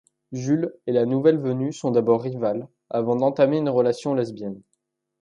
[0.31, 4.59] Jules et la nouvelle venue sont d'abord rivales, avant d'entamer une relation lesbienne.